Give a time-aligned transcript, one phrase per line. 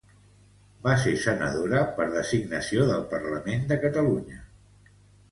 [0.85, 4.39] Va ser senadora per designació del Parlament de Catalunya.